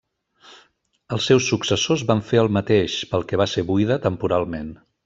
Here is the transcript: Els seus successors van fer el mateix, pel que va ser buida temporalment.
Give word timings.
Els 1.17 1.27
seus 1.31 1.51
successors 1.53 2.05
van 2.13 2.25
fer 2.31 2.41
el 2.45 2.51
mateix, 2.59 2.99
pel 3.13 3.31
que 3.33 3.43
va 3.45 3.49
ser 3.57 3.67
buida 3.71 4.05
temporalment. 4.11 4.79